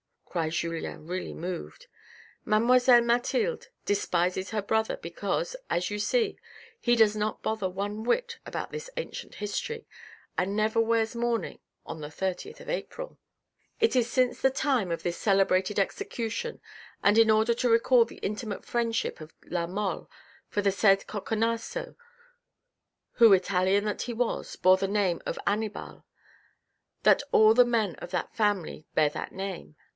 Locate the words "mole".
19.67-20.09